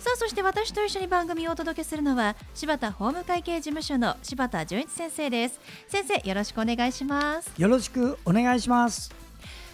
[0.00, 5.60] さあそして私と一緒に番組をお届けするのは柴田法務会計事務所の柴田純一先生です。
[5.88, 7.52] 先生よろしくお願いします。
[7.58, 9.14] よろしくお願いします。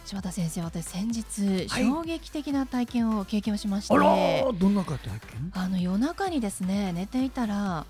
[0.05, 3.95] 柴田先生私先日、はい衝撃的な体験を経験をしまして。
[3.95, 5.53] あらー、どんな方体験？
[5.55, 7.87] あの夜中にですね寝ていたら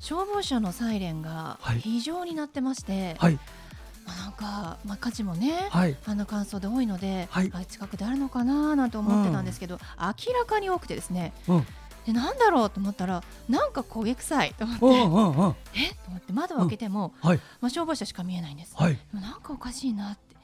[0.00, 1.80] 消防車のサイレンがはい。
[1.80, 3.34] 非常に鳴ってまして、はい。
[3.34, 3.61] まあ
[4.06, 5.96] なんか、まあ、火事もね、はい。
[6.06, 7.50] あの乾燥で多いので、はい。
[7.54, 11.32] あ近くであるのかななんて思ってたんですけど、明らかに多くてですね。
[11.48, 11.66] うん。
[12.06, 15.54] でなんだろうと思ったらなんか焦げ臭いと思って、うんうんうん。
[15.74, 15.90] え？
[16.04, 17.40] と思って窓を開けても、はい。
[17.60, 18.94] まあ、消防車しか見えないんです、はい。
[18.94, 20.36] でもなんかおかしいなって。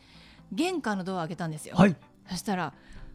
[0.52, 1.96] 玄関のドアを開けたんですよ、はい。
[2.30, 2.72] そしたら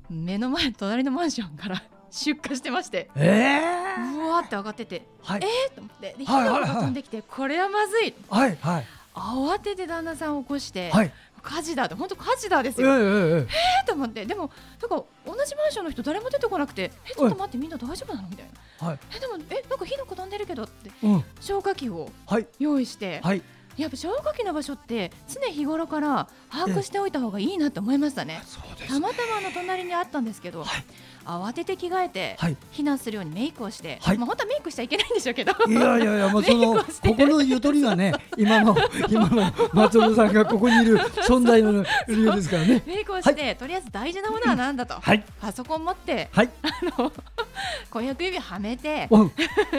[0.09, 3.09] 目の前隣のマンションから 出火してまして。
[3.15, 3.83] ええ
[4.15, 5.41] うわーって上がっててはい。
[5.43, 6.15] えー、と思って。
[6.17, 8.13] で火が飛んできてこれはまずい。
[8.29, 11.11] はいはい慌てて旦那さんを起こして、はい。
[11.41, 13.47] 火事だって本当火事だですええよ、えええ。
[13.83, 14.49] ーと思ってでも
[14.81, 18.29] なんか同じマンションの人誰も出てこなくてえちょっと待ってみんな大丈夫なの？
[18.29, 18.45] みたい
[18.81, 18.87] な。
[18.87, 18.99] はい。
[19.15, 21.23] えでもえなんか火の粉飛んでるけどってうん。
[21.41, 22.47] 消火器をはい。
[22.59, 23.41] 用意して、はい。
[23.77, 28.99] やっぱ消火器の場所って常日頃から把握しておいた方がいいなって思いましたねそうですた。
[28.99, 30.83] またまあの隣にあったんですけど、はい
[31.25, 32.57] 慌てて着替えて、はい。
[32.73, 36.83] 避難するようにメイクをして、はいまあ本当はメイクしちゃいけないんでしょうけどいやいやいやもうその こ
[37.15, 38.75] このゆとりがね今の
[39.09, 42.83] 今の松尾さんがここにいる存在の理由ですからね。
[42.85, 46.49] メイクをして、とりあえず大事なものは何だと、はいパソコン持ってはい。
[46.61, 47.11] あの
[47.89, 49.31] 婚約指輪はめてうん。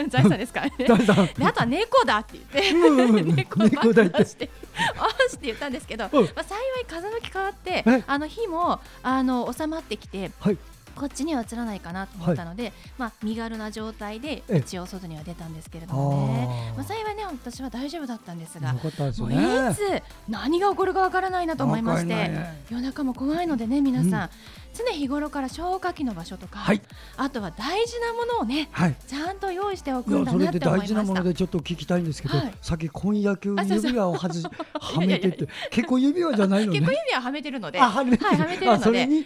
[0.09, 0.73] 財産ですからね。
[0.77, 4.49] であとは猫だって言って、うんうんうん猫をバ猫だってして
[4.97, 6.23] あーしって言ったんですけど、うん。
[6.23, 8.03] まあ、幸い風向き変わってえ？
[8.07, 10.57] あの火もあの収まってきてはい。
[10.95, 19.33] こっちには移らないかなと思ったので、まあ、身軽な状態でえ一応外には出たんですけれどもね、まあ、幸いね私は大丈夫だったんですがよかったですもう。
[19.33, 19.35] い
[19.75, 22.31] つ何が起こるかわからないなと思いまして、
[22.69, 24.29] 夜中も怖いのでね皆さん、うん
[24.75, 26.81] 常日頃から消火器の場所とか、はい。
[27.17, 28.95] あとは大事なものをねはい。
[29.07, 30.69] ちゃんと用意しておいくんだなって思いました。
[30.69, 32.53] 大事なものでちょっと聞きたいんですけど、はい。
[32.61, 36.79] さっき婚約指輪を外しはめてて結婚指輪じゃないのね。
[36.79, 38.31] 結婚指輪はめてるので、あはめてる。
[38.31, 38.45] ので。
[38.55, 39.25] 婚約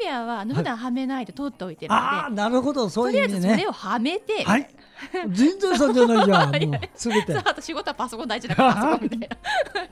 [0.00, 2.00] 指輪はあの普段はめないで取っておいてるの
[2.30, 2.88] で、なるほど。
[2.88, 4.68] そとういう意味でねりあえずそれをはめて、はい
[5.28, 7.32] 全然さんじゃないじゃん もうすべて。
[7.32, 9.28] さああと仕事はパソコン大事だからパソコンみたいな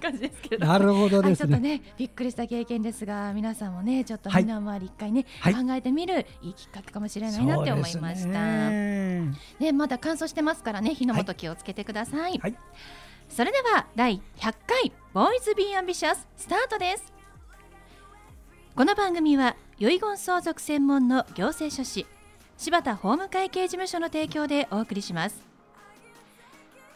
[0.00, 0.66] 感じですけれど。
[0.66, 1.48] もなるほどはい、ですね。
[1.48, 4.44] ちょっとねびっくりした経験ですが皆さんもねちょっとはい。
[4.44, 5.54] 身の回り一回ね、はい。
[5.54, 8.28] 考えてみるいいきっかけかもしれないなって思いました。
[8.28, 9.32] ね。
[9.74, 12.54] まだ乾燥してますからね火の元気をつけてください、はい。
[13.28, 17.12] それでは第100回ボーイズビーアンビシャススタートです。
[18.74, 22.06] この番組は遺言相続専門の行政書士
[22.58, 25.40] 柴田法務会計事務所の提供でお送りします。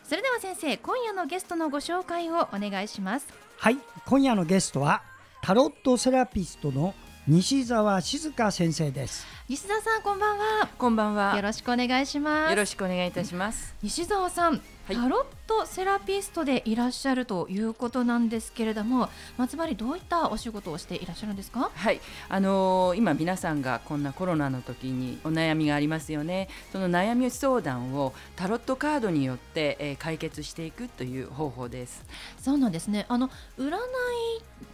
[0.03, 3.29] それでは先生今夜のゲストのご紹介をお願いします。
[3.59, 5.03] はい今夜のゲストは
[5.41, 6.95] タロットセラピストの
[7.29, 9.25] 西澤静香先生です。
[9.49, 10.69] 西澤さんこんばんは。
[10.77, 11.37] こんばんは。
[11.37, 12.51] よろしくお願いします。
[12.51, 13.77] よろしくお願いいたします。
[13.85, 14.59] 西澤さん、は
[14.93, 14.97] い。
[14.97, 15.25] タロッ
[15.61, 21.71] トセラピストでいらっしゃるということなんですけれども、まあつまりどういったお仕事をしていらっしゃるんですか？
[21.75, 26.49] はい、あのー今皆さんがこんなコロナの時にお悩みがありますよね。
[26.73, 32.05] その悩み相談をタロットカードによって、えー解決していくという方法です。
[32.41, 33.05] そうなんですね。
[33.09, 33.77] あの占い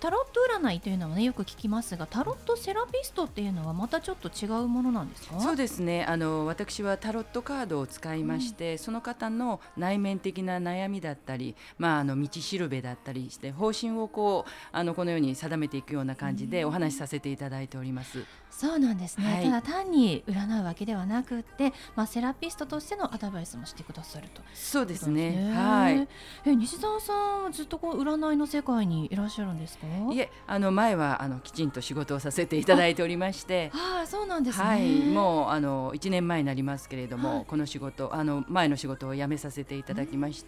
[0.00, 5.40] タロット占いというのはねよく聞きますが、タロットセラピストっていうのはまたちょっと違うものなんですか？
[5.40, 6.04] そうですね。
[6.04, 18.24] あの私はタロットカードを使いまして、その方の内面的な悩みだったり、まああの道しるべだったりして方針をこうあのこのように定めていくような感じでお話しさせていただいております。
[18.50, 19.44] そうなんですね、はい。
[19.44, 24.42] ただ単に占うわけではなくって、まあ、セラピストとしてのアドバイスもしてくださると。
[24.54, 25.30] そうですね。
[25.30, 25.52] ね。
[25.52, 26.08] はい。
[26.44, 29.86] え西澤さんはずっとこう占いの世界にいらっしゃるんですか？
[30.10, 33.70] いえ、あの前はあのきちんと仕事をさせていただいておりまして。
[33.72, 37.44] はいそうなんですね、はい、もうあの1年前になりますけれども、はい。
[37.44, 40.47] この仕事あの前の仕事を辞めさせていただきまして、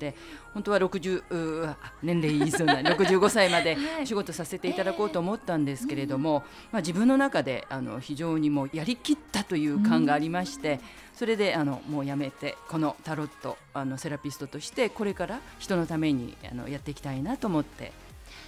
[0.55, 10.81] 本当は60うーあ年齢言いそうな 65歳まではい仕事させていただこうと思ったんですけれども、まあ、自分の中であの非常にもうやりきったという感がありまして、
[11.15, 17.93] それであのもう辞めてこのタロットあのセラピストとしてこれから人のためにあのやっていきたいなと思って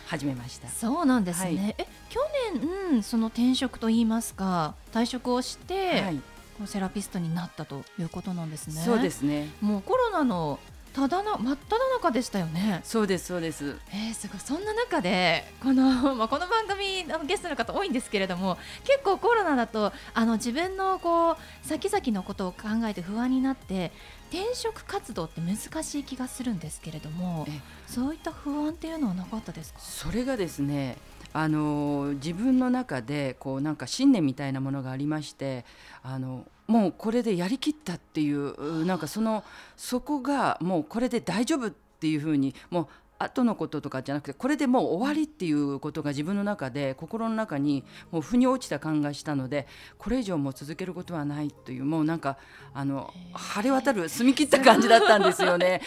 [0.07, 0.69] 始めました。
[0.69, 2.21] そうなんですね、はいえ去
[2.53, 6.21] 年、うん、その転職といいますか退職をして、はい
[6.67, 8.81] セラピストになったということなんですね。
[8.83, 9.51] そうですね。
[9.61, 10.61] もうコロナの
[10.93, 12.81] ただな真っ只中でしたよね。
[12.85, 13.77] そうですそうです。
[13.93, 15.85] えー、すごいそんな中でこの
[16.15, 21.37] まあこの番組のゲストの方多いんですけれども結構コロナだとあの自分のこう
[21.67, 23.91] 先々のことを考えて不安になって
[24.31, 27.47] 転職活動って難しい気がするんですけれども
[27.87, 29.81] そういった不安っていうのはなかったですか？
[29.81, 30.99] それがですね
[31.33, 35.65] あの自分の中でこうなんか信念みたいなものがありまして
[36.03, 39.45] あのもうこれでやりきったっていうなんかその
[39.77, 42.87] そこがもうこれで大丈夫っていうふうにもう
[43.25, 49.67] 後のこととかじゃなくてこれでもう終わりっていうことが自分の中で心の中にもう腑に落ちた感がしたので
[49.99, 52.37] これ以上も続けることはないというもうなんか
[52.75, 55.81] あの晴れ渡る澄み切った感じだったんですよね。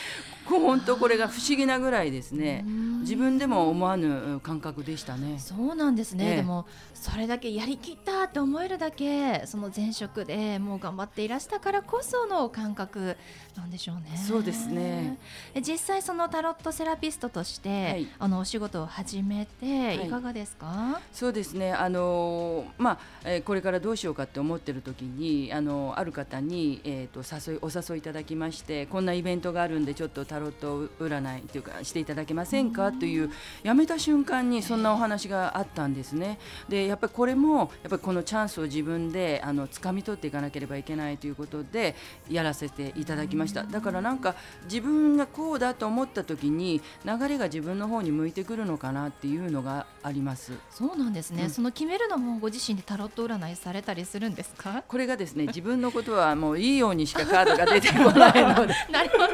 [0.45, 2.63] 本当これが不思議なぐらいですね。
[3.01, 5.39] 自分でも思わぬ感覚でしたね。
[5.39, 13.17] そうなんですね、でもそれだけやりきったって思えるだけその前職でもう頑張っていらしたからこその感覚
[13.55, 14.17] なんでしょうね。
[14.17, 15.17] そうですね。
[15.65, 20.09] 実際そのタロットセラピストとして、はい、あのお仕事を始めてい。
[20.09, 21.73] かがですか、はい、そうですね。
[21.73, 32.91] あのまあ、えー、これからどうしようかって思ってる時にあのある方に、えーと、と誘いお誘いいただきましてこんなイベントがあるんでちょっとタロット占いというかしていただけませんか？
[32.91, 33.31] という
[33.63, 36.39] 辞めた瞬間にそんなお話があったんですね。
[36.69, 41.95] でやっぱりこれもやっぱりこのチャンスを自分であの掴み取っていかなければいけないということで
[42.29, 43.63] やらせていただきました。
[43.63, 50.53] だからなんか自分がこうだと思った時に流れが自分の方に向いてくるのかなっていうのがあります。
[50.71, 51.43] そうなんですね。
[51.43, 54.83] うん、その決めるのもご自身でタロット占いされたりするんですか？
[54.87, 58.73] これがですね自分のことはもういいようにしかカードが出てこないので。
[58.91, 59.25] なるほど。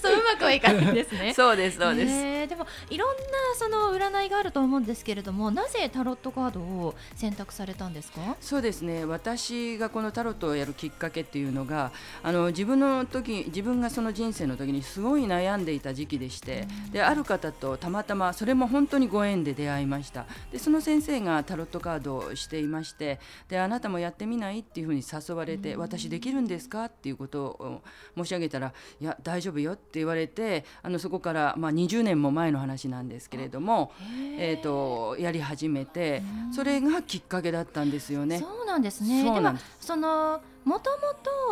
[0.00, 1.32] そううまくはいかないですね。
[1.36, 2.12] そうですそうです。
[2.12, 3.16] えー、でもいろんな
[3.58, 8.36] その占いがあると思うんですけれども、なぜタロットカードを選択されたんですか？
[8.40, 9.04] そうですね。
[9.04, 20.26] 私がこのタロットをやるきっかけっていうのが、あの自分の時自分がその人生の時にすごい悩んでいた時期でして、である方とたまたまそれも本当にご縁で出会いました。
[20.52, 24.60] でその先生がタロットカードをしていまして、であなたもやってみない？
[24.60, 26.86] っていうふうに誘われて、私できるんですか？
[26.86, 27.82] っていうことを
[28.16, 33.92] 申し上げたら、いや大丈夫よって言われて、あのそこからまあ20年も前の話なんですけれども、
[34.38, 36.22] えっ、とやり始めて、
[36.54, 38.38] それがきっかけだったんですよね。
[38.38, 39.24] そうなんですね。
[39.24, 40.40] でもその
[40.70, 40.98] もとも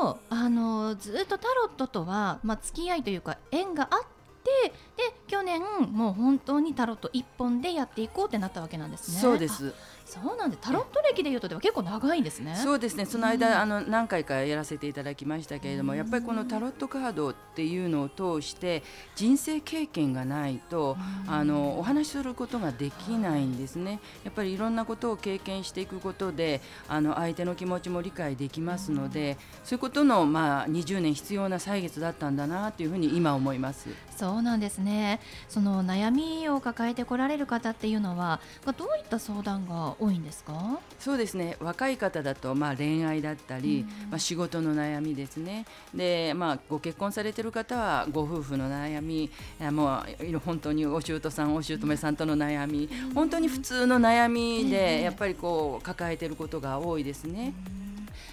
[0.06, 4.00] とあのずっとタロットとはまあ付き合いというか縁があっ
[4.44, 5.61] てで去年
[5.91, 9.19] もう本当にタロット一本でやっていこうってなったわけなんですね。
[9.19, 9.75] そうです
[10.08, 12.56] そうなんでタロット歴でいうとでは結構長いんですね。
[12.56, 13.05] そうですね。
[13.05, 18.82] その間、うん、あの何回かやらせていただきましたけれども、やっぱりこのタロットカードっていうのを通して
[19.16, 20.96] 人生経験がないと、
[21.26, 24.00] あのお話しすることができないんですね。
[24.25, 33.90] やっぱりいろんなことを経験していくことで、あの相手の気持ちも理解できますので、そういうことのまあ20年必要な歳月だったんだなというふうに今思います。
[34.19, 35.20] そうなんですね。
[35.49, 38.41] その悩みを抱えてこられる方っていうのは、
[38.76, 40.81] どういった相談が多いんですか？
[40.99, 41.56] そうですね。
[41.61, 45.67] 若い方だとまあ恋愛だったり、まあ、仕事の悩みですね。
[45.94, 49.31] で、まあ、ご結婚されてる方はご夫婦の悩み
[49.70, 57.55] もう本当にお姑さんお姑さんとの悩み本当に普通の悩みでやっぱりこう抱えてることが多いですね。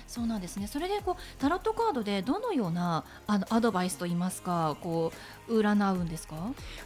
[0.07, 0.67] そうなんですね。
[0.67, 5.11] それでこうタロットカードでどのようなあのアドバイスといいますか、こ
[5.44, 6.35] う占うんですか？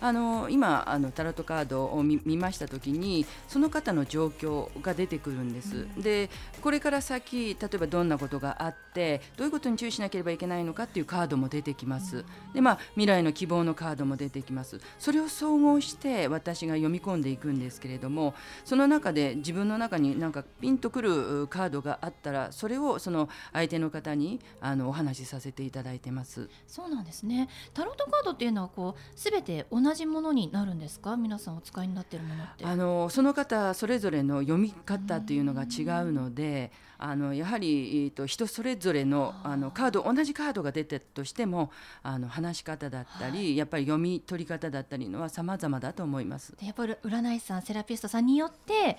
[0.01, 5.75] あの今あのタロットカードを見ましたときにその方の状況が出てくるんです。
[5.75, 6.29] うん、で
[6.61, 12.17] これから先例えばどんなことがあってどういうことに注意しなければいけないのかっていうカードも出てきます。
[12.17, 12.19] う
[12.51, 14.79] ん、でまあ未来の希望のカードも出てきます。
[14.97, 18.33] それを総合して私が読み込んでいくんですけれども、
[18.65, 26.49] その中で自分の中になんかピンとくるカードがあったらそれをその相手の方にあのお話しさせていただいてます。
[26.67, 27.49] そうなんですね。
[27.73, 31.17] タロットカードっていうのはこうすべて同じものになるんですか？
[31.17, 32.65] 皆さんお使いになっているものって。
[32.65, 41.71] あのその方それぞれの読み方っていうのが違うので、あのやはりえっと人それぞれのあのカード同じカードが出てとしても
[42.03, 46.55] あの話し方だったり、はい、やっぱり読み取り方だったりのは様々だと思います。
[46.61, 48.97] やっぱり占い師さんセラピストさんによって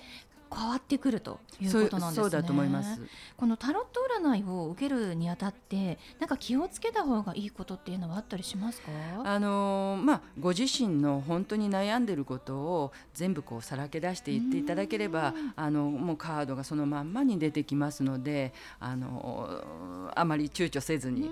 [0.53, 2.23] 変わってくるということなんですね。
[2.23, 2.99] そうだと思います。
[3.37, 8.91] このタロット占いを受けるにあたって、なんか気をつけた方がいいことっていうのはあったりしますか？
[9.23, 21.31] あのまあご自身の本当に悩んでることを全部こうさらけ出して言っていただければ、あのもうカードがそのまんまに出てきますので、あのあまり躊躇せずに。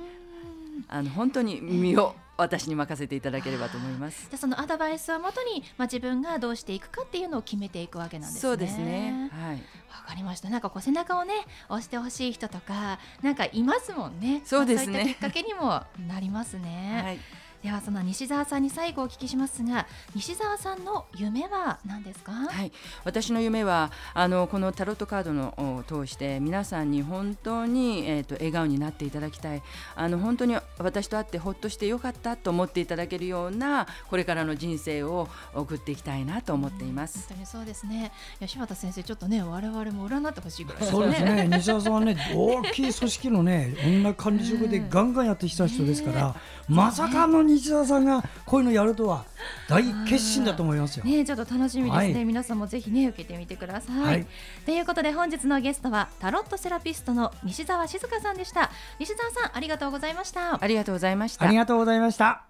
[0.88, 4.28] あの本当に身を私に任せていただければと思います。
[4.30, 8.42] じゃあそのアドバイスをもとに、まあ、自分がどうしていくかっていうのを決めていくわけなんですね。
[8.42, 9.30] そうですね。
[9.32, 9.56] はい。
[9.56, 9.62] わ
[10.08, 10.50] かりました。
[10.50, 11.34] なんかこう背中をね
[11.68, 14.42] 押してほしい人とかなんかいますもんね。
[14.46, 17.02] そうですねまあそういったきっかけにもなりますね。
[17.04, 17.20] はい。
[17.64, 19.86] ではその西澤さんに最後お聞きしますが、
[20.16, 22.32] 西澤さんの夢は何ですか？
[22.32, 22.72] はい、
[23.04, 29.62] 私の夢はあのこのタロットカードのを通して皆さんに本当に、えー、と笑顔になっていただきたい
[29.96, 37.28] あの本当に私と会ってほっとしてよかったと思っていただけるようなこれからの人生を送っていきたいなと思っています。
[37.28, 38.14] 本当にそうですね。
[38.40, 41.48] 吉畑先生ちょっとね我々も占ってほしいぐらいそうですね。
[41.48, 46.36] ね 西田さんはね大きい組織のね女管理職でガンガンやってきた人ですから、
[46.70, 49.26] まさかの西田さんがこういうのやるとは
[49.68, 51.06] 大決心だと思いますよ。
[51.06, 54.28] ねちょっと楽しみですね、はい皆さんもぜひね受けてみてください、はい
[54.66, 61.46] ということで本日のゲストはタロットセラピストの西澤静香さんでした西澤さんありがとうございましたありがとうございました。
[61.46, 62.49] ありがとうございました。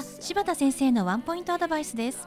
[0.00, 2.26] は柴田先生のワンポイントアドバイスです。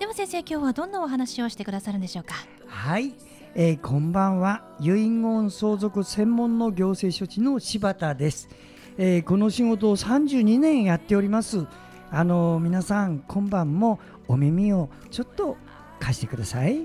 [0.00, 2.34] では先生今日はどんなお話をしてくださるんでしょうか？
[2.66, 3.14] はい、
[3.54, 4.64] えー、こんばんは。
[4.80, 8.48] 遺言相続専門の行政書士の柴田です、
[8.96, 11.68] えーこの仕事を32年やっております。
[12.10, 15.56] あの皆さん今晩もお耳をちょっと
[16.00, 16.80] 貸してください。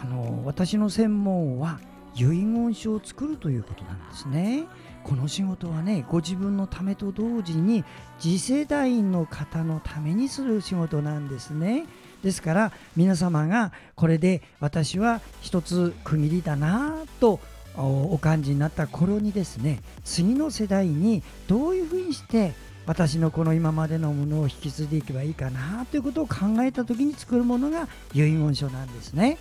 [0.00, 1.80] あの私の専門は
[2.14, 4.64] 遺言書を作るということなんですね
[5.04, 7.84] この仕事はねご自分のためと同時に
[8.18, 11.86] 次世代の方のためにする仕事なんですね
[12.22, 17.40] ですから皆様がこれで私は一つ区切りだなと
[17.76, 22.52] お感じになった頃にですね次の世代にどういうふうにして
[22.86, 29.38] 私のこの今までのものを引き継いでいけばいいかなということを考えた時に作るものが遺言書なんですね。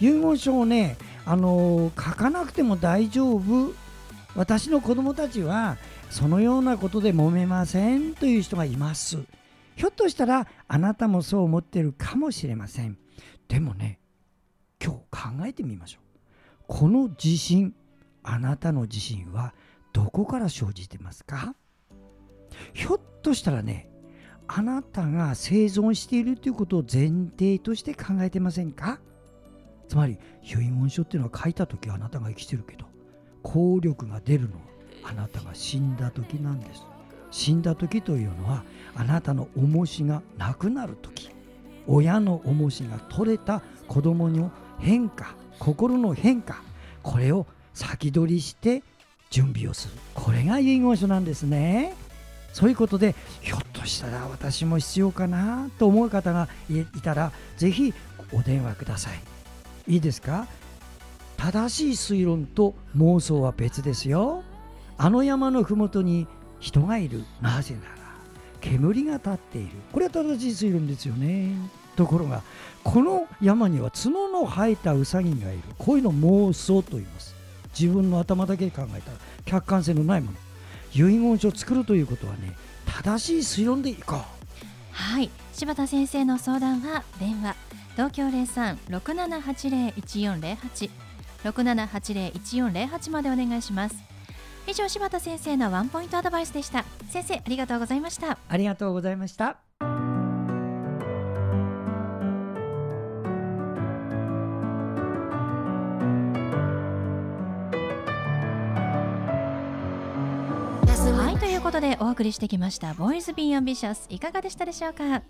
[0.00, 3.72] 遺言書をね、あのー書かなくても大丈夫
[4.34, 5.76] 私の子供たちは
[6.08, 9.18] そのようなことで揉めませんという人がいます。
[9.76, 12.98] ひょっとしたらあなたもそう思ってるかもしれません。
[13.48, 13.98] でもね、
[14.82, 16.20] 今日考えてみましょう。
[16.66, 17.74] この地震、
[18.22, 19.54] あなたの地震は
[19.92, 21.54] どこから生じてますか？
[22.74, 23.88] ひょっとしたらね、
[24.46, 29.00] あなたが生存しているということを前提として考えてませんか？
[29.90, 32.84] つまり遺言書っていうのは書いた時あなたが生きてるけど
[33.42, 34.62] 効力が出るのは
[35.02, 36.84] あなたが死んだ時なんです。
[37.32, 38.62] 死んだ時というのは
[38.94, 41.30] あなたの重しがなくなる時。
[41.88, 46.62] 親の重しが取れた子供の変化心の変化
[47.02, 48.84] これを先取りして
[49.28, 49.94] 準備をする。
[50.14, 51.94] これが遺言書なんですね。
[52.52, 57.92] そういうことでひょっとしたら私も必要かなと思う方がいたらぜひ
[58.32, 59.39] お電話ください。
[59.90, 60.46] いいですか？
[61.36, 64.44] 正しい推論と妄想は別ですよ。
[64.96, 66.28] あの山の麓に
[66.60, 67.24] 人がいる。
[67.40, 67.96] なぜなら
[68.60, 69.70] 煙が立っている。
[69.90, 71.56] これは正しい推論ですよね。
[71.96, 72.42] ところが
[72.84, 75.62] この山には角の生えたウサギがいる。
[75.76, 77.34] こういうの妄想と言います。
[77.76, 80.36] 自分の頭だけで考えたら客観性のないもの。
[80.94, 82.54] 遺言書を作るということはね
[82.86, 84.18] 正しい推論でいこう。
[84.92, 85.30] はい。
[85.52, 87.56] 柴田先生の相談は電話。
[88.00, 90.90] 東京03-6780-1408
[91.44, 93.96] 6780-1408までお願いします。
[94.66, 96.86] 以上柴田先生のワンポイントアドバイスでした。
[97.10, 98.38] 先生ありがとうございました。
[98.48, 99.69] ありがとうございました。
[111.80, 115.22] でお送りしてきました「ボーイズ・ビー・アンビシャス」いかがでしたでしょうか？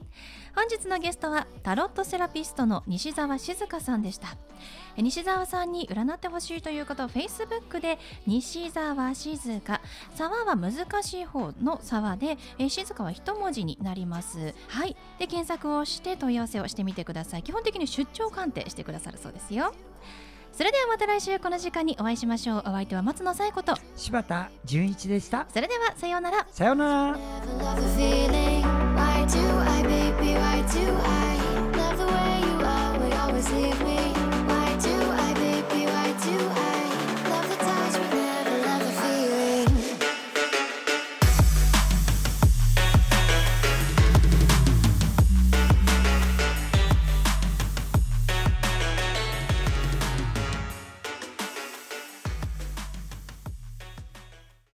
[0.55, 4.37] 本日のゲストはタロットセラピストの西澤静香さんでした。
[4.97, 9.81] 西澤さんに占ってほしいという方は Facebook で西澤静香
[10.15, 12.37] 沢は難しい方の沢で
[12.69, 14.55] 静香は一文字になります。
[14.69, 14.97] はい。
[15.19, 17.43] で検索をして問い合わせをしてみてください。
[17.43, 19.73] 基本的に出張鑑定してくださるそうですよ。
[20.61, 22.59] それではまた来週この時間にお会いしましょう。
[22.59, 23.75] お相手は松野紗友子と。
[23.97, 25.47] 柴田純一でした。
[25.49, 26.47] それではさようなら。
[26.51, 27.19] さようなら